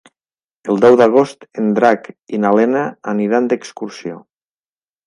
[0.73, 2.09] El deu d'agost en Drac
[2.39, 4.21] i na Lena aniran d'excursió.